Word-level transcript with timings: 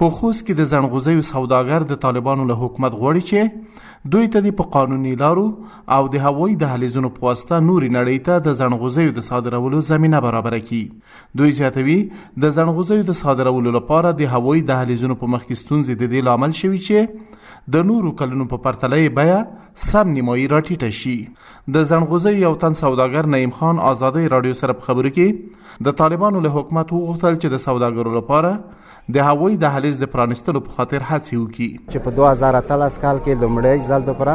په 0.00 0.14
خوست 0.16 0.42
کې 0.46 0.54
د 0.58 0.66
زنغوزیو 0.70 1.22
سوداګر 1.28 1.86
د 1.92 1.96
طالبانو 2.02 2.44
له 2.48 2.56
حکومت 2.58 2.96
غواړي 2.98 3.22
چې 3.30 4.10
دوی 4.12 4.28
ته 4.34 4.42
د 4.44 4.52
په 4.60 4.70
قانوني 4.76 5.14
لارو 5.22 5.46
او 5.96 6.02
د 6.12 6.22
هوایي 6.26 6.54
دهلیزونو 6.60 7.10
په 7.16 7.26
واسطه 7.28 7.58
نوري 7.70 7.88
نړۍ 7.96 8.18
ته 8.28 8.44
د 8.44 8.54
زنغوزیو 8.60 9.16
د 9.16 9.26
صادرولو 9.28 9.80
زمينه 9.88 10.20
برابر 10.26 10.56
کړي. 10.58 10.82
دوی 11.40 11.56
زیاتوي، 11.58 11.98
د 12.44 12.54
زنغوزیو 12.58 13.08
د 13.10 13.18
صادرولو 13.22 13.74
لپاره 13.78 14.14
د 14.22 14.32
هوایي 14.36 14.64
دهلیزونو 14.70 15.18
په 15.24 15.32
مخ 15.34 15.42
کې 15.48 15.62
ستونزې 15.62 15.94
د 16.02 16.12
دې 16.12 16.30
لامل 16.30 16.56
شوي 16.60 16.80
چې 16.86 16.98
د 17.76 17.90
نورو 17.90 18.16
کلونو 18.22 18.48
په 18.54 18.66
پرتله 18.68 19.12
بیا 19.20 19.42
سم 19.88 20.16
نیمایي 20.16 20.48
راټیټه 20.56 20.90
شي. 21.02 21.18
د 21.76 21.90
زنغوزي 21.92 22.38
یو 22.46 22.54
تن 22.64 22.82
سوداګر 22.86 23.34
نعیم 23.36 23.58
خان 23.60 23.86
آزادی 23.92 24.28
رادیو 24.36 24.62
سره 24.64 24.80
په 24.80 24.90
خبرو 24.90 25.16
کې 25.20 25.86
د 25.88 26.02
طالبانو 26.02 26.48
له 26.48 26.58
حکومت 26.58 26.92
وغوښتل 26.98 27.34
چې 27.42 27.48
د 27.56 27.66
سوداګرو 27.68 28.20
لپاره 28.22 28.58
د 29.16 29.16
هوایي 29.26 29.54
دهلیز 29.60 29.87
دهلیز 29.88 30.00
د 30.02 30.08
پرانستلو 30.12 30.60
په 30.64 30.74
خاطر 30.76 31.04
هڅې 31.10 31.34
وکړي 31.42 31.68
چې 31.90 31.98
په 32.06 32.10
2013 32.16 32.96
کال 33.04 33.20
کې 33.24 33.40
لومړی 33.42 33.76
ځل 33.90 34.02
د 34.08 34.16
پرا 34.18 34.34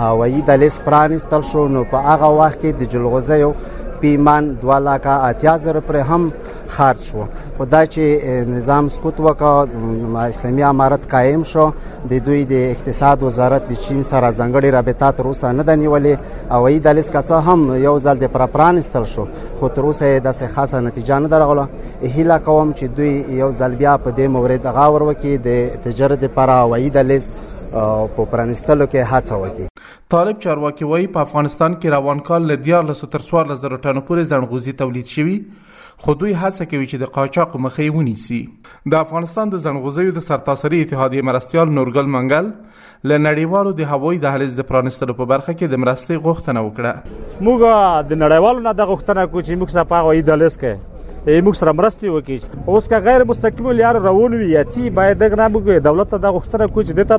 هوایي 0.00 0.40
دهلیز 0.48 0.76
پرانستل 0.88 1.44
شو 1.50 1.62
نو 1.76 1.84
په 1.92 2.02
هغه 2.06 2.28
وخت 2.40 2.58
کې 2.64 2.70
د 2.80 2.90
جلغوزیو 2.94 3.48
پیمان 4.02 4.50
2 4.64 4.80
لاکه 4.88 5.14
اتیا 5.28 5.54
پر 5.86 5.98
هم 6.10 6.28
خرج 6.68 7.00
شو. 7.08 7.24
خدای 7.58 7.86
چې 7.86 8.48
نظام 8.48 8.88
سکوت 8.88 9.20
وکړ 9.20 10.16
اسلامي 10.22 10.62
امارت 10.62 11.08
قائم 11.10 11.42
شو، 11.52 11.66
د 12.10 12.24
دوی 12.26 12.44
د 12.52 12.52
اقتصاد 12.72 13.22
وزارت 13.22 13.68
د 13.68 13.72
چین 13.86 14.02
سره 14.02 14.30
ځنګړي 14.30 14.70
رابطه 14.76 15.10
تر 15.20 15.26
اوسه 15.26 15.52
نه 15.52 15.62
د 15.62 15.78
نیولې. 15.82 16.14
او 16.50 16.66
ای 16.66 16.78
د 16.78 16.88
لیس 16.98 17.10
کڅه 17.10 17.36
هم 17.48 17.76
یو 17.86 17.96
ځل 17.98 18.16
د 18.24 18.32
پرپران 18.36 18.78
استل 18.78 19.04
شو، 19.14 19.24
خو 19.58 19.68
تر 19.68 19.82
اوسه 19.90 20.18
د 20.18 20.32
څه 20.32 20.54
خاصه 20.54 20.80
نتیجه 20.80 21.18
نه 21.18 21.28
درغله 21.28 21.68
هیله 22.02 22.38
کوم 22.38 22.72
چې 22.72 22.84
دوی 22.96 23.38
یو 23.42 23.50
ځل 23.52 23.72
بیا 23.82 23.96
په 23.96 24.10
دې 24.10 24.26
مورید 24.38 24.66
غاور 24.78 25.02
وکي 25.10 25.36
د 25.50 25.82
تجارت 25.88 26.24
لپاره 26.28 26.52
او 26.62 26.74
ای 26.74 26.90
د 26.90 27.20
په 28.16 28.24
پرانستلو 28.32 28.86
کې 28.86 29.00
هڅه 29.12 29.34
وکړي. 29.42 29.66
طالب 30.08 30.36
چارواکي 30.42 30.84
وایي، 30.84 31.06
په 31.14 31.20
افغانستان 31.26 31.74
کې 31.74 31.86
روان 31.94 32.20
کال 32.28 32.42
له 32.50 32.56
14 32.66 33.08
تر 33.14 33.22
14 33.28 33.54
زره 33.62 33.76
ټنو 33.76 34.00
پورې 34.08 34.22
زنغوزي 34.32 34.72
تولید 34.82 35.06
شوی 35.14 35.36
خو 36.04 36.14
دوی 36.20 36.32
هڅه 36.34 36.64
کوي 36.70 36.86
چې 36.86 37.02
د 37.02 37.12
قاچاق 37.12 37.54
مخې 37.66 37.94
ونیسي. 37.98 38.40
د 38.94 38.96
افغانستان 39.04 39.52
د 39.52 39.62
زنغوزیو 39.66 40.16
د 40.16 40.24
سرتاسري 40.24 40.80
اتحادیه 40.86 41.28
مرستیال 41.28 41.72
نورګل 41.76 42.10
منګل 42.16 42.50
ل 43.12 43.22
نړیوالو 43.28 43.72
د 43.78 43.88
هوایي 43.92 44.18
دهلیز 44.24 44.58
د 44.58 44.68
پرانستلو 44.72 45.16
په 45.20 45.28
برخه 45.30 45.54
کې 45.54 45.72
د 45.72 45.80
مرستې 45.84 46.20
غوښتنه 46.26 46.60
وکړه. 46.66 46.92
موږ 47.48 47.58
د 48.12 48.20
نړیوالو 48.24 48.66
نه 48.68 48.76
د 48.82 48.92
غوښتنه 48.92 49.26
کوو 49.32 49.46
چې 49.46 49.52
موږ 49.62 49.70
صفه 49.78 50.02
هوایي 50.04 50.22
دهلیز 50.28 50.60
کې. 50.64 50.95
موږ 51.26 51.54
سره 51.58 51.72
مرستې 51.78 52.08
وکړي 52.14 52.36
اوس 52.72 52.88
که 52.90 52.98
غیر 53.04 53.24
مستقیم 53.28 53.70
لار 53.78 53.96
روان 54.02 54.34
وي، 54.34 54.50
یا 54.50 54.62
چې 54.64 54.92
باید 54.98 55.18
دغه 55.22 55.46
موږ 55.54 55.82
دولت 55.86 56.10
ته 56.10 56.18
د 56.24 56.34
غوښتنه 56.36 56.66
کوي 56.74 56.84
چې 56.84 56.92
دته 56.98 57.16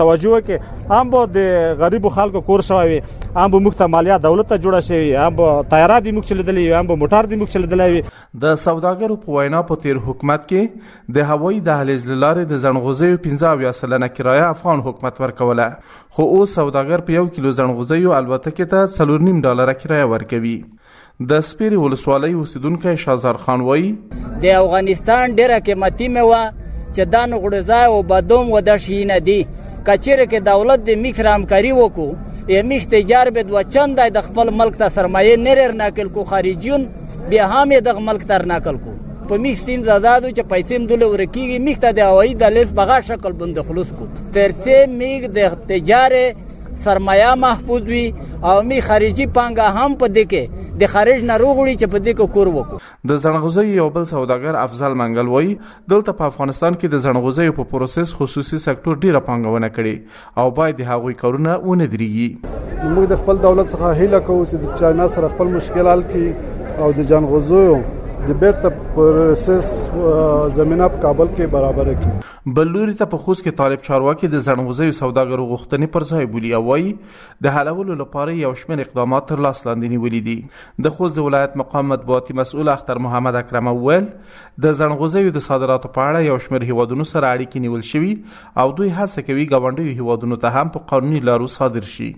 توجه 0.00 0.32
وکړي. 0.32 0.56
هم 0.90 1.10
به 1.14 1.20
د 1.36 1.38
غریب 1.84 2.08
خلکو 2.16 2.42
کور 2.48 2.64
شوی 2.66 2.98
هم 3.36 3.48
به 3.54 3.58
موږ 3.58 3.74
ته 3.78 3.86
مالیه 3.94 4.18
دولت 4.26 4.50
ته 4.52 4.58
جوړه 4.64 4.80
شي 4.88 5.14
هم 5.22 5.36
به 5.38 5.62
طیارات 5.70 6.02
موږ 6.10 6.24
چلیدلې 6.32 6.80
هم 6.80 6.86
به 6.90 7.00
موټر 7.04 7.30
دی 7.30 7.36
موږ 7.44 7.48
چلیدلې 7.54 8.04
د 8.44 8.60
سوداګرو 8.64 9.16
په 9.24 9.38
وینا 9.38 9.64
په 9.72 9.82
تیر 9.86 10.02
حکومت 10.10 10.46
کې 10.52 11.16
د 11.20 11.32
هوایي 11.32 11.60
دهلیز 11.70 12.06
لارې 12.10 12.52
د 12.52 12.62
زنغوزیو 12.66 13.22
15 13.30 13.72
سلنه 13.80 14.08
کرایه 14.18 14.46
افغان 14.50 14.84
حکومت 14.90 15.24
ورکوله. 15.24 15.70
خو 16.10 16.22
اوس 16.36 16.54
سوداګر 16.60 17.08
په 17.08 17.18
یو 17.18 17.26
کیلو 17.38 17.56
زنغوزیو 17.62 18.14
البته 18.20 18.48
کې 18.50 18.64
ته 18.76 18.80
3.5 19.00 19.42
ډالر 19.48 19.76
کرایه 19.82 20.14
ورکوي. 20.14 20.56
د 21.30 21.40
سپیری 21.46 21.76
ولسوالۍ 21.76 22.32
اوسیدونکو 22.34 22.94
شازار 23.00 23.36
خان 23.40 23.60
وای 23.64 23.82
د 24.42 24.44
افغانستان 24.60 25.34
ډیره 25.40 25.58
قیمتي 25.66 26.08
میوه 26.14 26.38
چې 26.94 27.02
دا 27.14 27.20
نغړځای 27.32 27.84
او 27.90 27.98
بدوم 28.12 28.52
و 28.52 28.60
د 28.68 28.78
شینه 28.84 29.18
دی 29.26 29.36
کچېره 29.86 30.26
کې 30.30 30.38
دولت 30.46 30.86
د 30.86 30.98
میخ 31.02 31.20
رامکاری 31.26 31.72
وکړو 31.78 32.08
یې 32.52 32.60
میخ 32.70 32.86
تجار 32.94 33.30
به 33.38 33.48
دو 33.50 33.62
چند 33.74 34.00
د 34.16 34.24
خپل 34.28 34.52
ملک 34.60 34.78
ته 34.82 34.88
سرمایه 34.94 35.36
نرر 35.44 35.74
ناکل 35.82 36.08
کو 36.14 36.24
خارجيون 36.30 36.86
بیا 37.30 37.50
هم 37.54 37.80
د 37.88 38.00
ملک 38.08 38.24
تر 38.30 38.46
ناکل 38.52 38.80
کو. 38.84 38.94
په 39.28 39.42
میخ 39.42 39.58
سین 39.64 39.82
زادادو 39.88 40.30
چې 40.30 40.42
پیسې 40.52 40.78
مدل 40.84 41.02
ورکیږي، 41.02 41.58
میخ 41.66 41.78
ته 41.84 41.92
د 41.98 42.08
هوایي 42.12 42.32
د 42.44 42.56
لیس 42.56 42.72
بغا 42.80 42.98
شکل 43.10 43.32
بند 43.42 43.60
خلوص 43.68 43.92
کو. 43.98 44.08
ترڅه 44.32 44.88
میخ 45.02 45.28
د 45.36 45.60
تجارت 45.68 46.40
سرمایه 46.84 47.34
محفوظ 47.44 47.82
وي 47.92 48.04
او 48.50 48.56
می 48.70 48.80
خارجي 48.88 49.26
پانګه 49.36 49.66
هم 49.78 49.98
په 50.02 50.12
دې 50.16 50.24
کې 50.32 50.78
د 50.82 50.92
خارج 50.94 51.24
نه 51.30 51.36
روغړي 51.42 51.74
چې 51.80 51.86
په 51.94 51.98
دې 52.04 52.12
کې 52.18 52.26
کور 52.36 52.48
وکړو. 52.56 52.78
د 53.12 53.20
زنغوزي 53.24 53.66
یو 53.68 53.88
بل 53.96 54.04
سوداګر 54.12 54.60
افضل 54.64 54.98
منګل 55.02 55.32
وای 55.34 55.50
دلته 55.94 56.16
په 56.20 56.30
افغانستان 56.32 56.78
کې 56.80 56.94
د 56.94 57.04
زنغوزي 57.06 57.48
په 57.60 57.70
پروسس 57.74 58.14
خصوصي 58.20 58.60
سکتور 58.66 59.00
ډیره 59.04 59.24
پانګونه 59.30 59.72
کړي 59.76 59.96
او 60.44 60.50
باید 60.60 60.82
د 60.82 60.90
هغوی 60.92 61.18
کارونه 61.24 61.56
ونه 61.58 61.86
درېږي 61.94 62.28
موږ 62.94 63.04
د 63.14 63.22
خپل 63.24 63.42
دولت 63.46 63.72
څخه 63.74 64.02
هیله 64.02 64.20
کوو 64.28 64.44
چې 64.50 64.56
د 64.66 64.82
چاینا 64.82 65.08
سره 65.16 65.32
خپل 65.34 65.56
مشکل 65.56 65.92
حل 65.92 66.06
کړي 66.12 66.28
او 66.84 66.92
د 67.00 67.10
جنغوزیو 67.14 67.80
د 68.26 68.36
بیرته 68.42 68.68
پروسس 68.98 69.72
زمينه 70.58 70.88
په 70.88 70.98
کابل 71.06 71.34
کې 71.36 71.44
برابر 71.56 71.94
کړي. 71.94 72.31
بلوري 72.46 72.94
ته 72.98 73.06
په 73.10 73.22
خوست 73.24 73.42
کې 73.46 73.56
طالب 73.58 73.82
چارواکي 73.88 74.28
د 74.30 74.40
زنغوزي 74.44 74.86
سوداګرو 75.00 75.44
غوښتنې 75.50 75.90
پر 75.96 76.06
ځای 76.06 76.26
بولی 76.30 76.48
او 76.58 76.62
وایي، 76.68 76.88
د 77.46 77.54
حلولو 77.56 77.96
لپاره 78.00 78.34
یو 78.38 78.50
شمېر 78.62 78.82
اقدامات 78.84 79.28
تر 79.32 79.42
لاس 79.46 79.60
لاندې 79.66 79.92
نیولې 79.92 80.20
دي. 80.28 80.34
د 80.86 80.96
خوست 80.96 81.20
ولایت 81.26 81.54
مقام 81.62 81.88
مطبوعاتي 81.92 82.36
مسؤل 82.40 82.72
اختر 82.74 83.02
محمد 83.04 83.38
اکرم 83.42 83.70
اول، 83.74 84.10
د 84.66 84.74
زنغوزي 84.80 85.24
د 85.38 85.46
صادراتو 85.46 85.92
په 86.00 86.08
اړه 86.08 86.26
یو 86.30 86.40
شمېر 86.48 86.68
هیوادونو 86.72 87.08
سره 87.12 87.30
اړیکې 87.36 87.64
نیول 87.68 87.86
شوي 87.92 88.12
او 88.64 88.66
دوی 88.80 88.90
هڅه 88.90 89.28
کوي 89.30 89.46
ګاونډي 89.54 89.96
هیوادونو 90.02 90.42
ته 90.46 90.54
هم 90.58 90.76
په 90.78 90.88
قانوني 90.94 91.24
لارو 91.30 91.50
صادر 91.58 91.90
شي. 91.94 92.12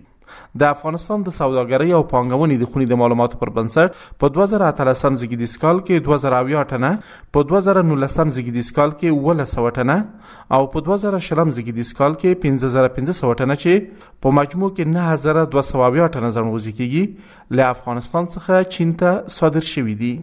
د 0.61 0.75
افغانستان 0.75 1.23
د 1.27 1.35
سوداګرۍ 1.39 1.91
او 1.99 2.03
پانګونې 2.12 2.57
د 2.62 2.71
خونې 2.71 2.87
د 2.91 3.01
معلوماتو 3.03 3.41
پر 3.43 3.51
بنسټ 3.57 3.89
په 4.25 4.35
2013 4.39 5.21
زیږدیز 5.23 5.57
کال 5.65 5.81
کې 5.87 6.05
2008 6.09 6.69
ټنه، 6.73 6.91
په 7.33 7.49
2019 7.53 8.34
زیږدیز 8.39 8.73
کال 8.79 8.91
کې 8.99 9.09
1900 9.13 9.75
ټنه 9.79 9.97
او 10.59 10.63
په 10.75 10.81
2020 10.91 11.55
زیږدیز 11.59 11.95
کال 12.01 12.19
کې 12.21 12.41
15500 12.47 13.39
ټنه 13.41 13.55
چې 13.63 13.73
په 14.27 14.37
مجموع 14.41 14.71
کې 14.77 14.84
9200 14.97 16.13
ټنه 16.15 16.29
زنغوزي 16.39 16.73
کیږي 16.79 17.05
له 17.59 17.73
افغانستان 17.75 18.31
څخه 18.34 18.71
چین 18.77 18.95
ته 19.03 19.37
صادر 19.39 19.69
شوې 19.73 19.95
دي. 20.05 20.15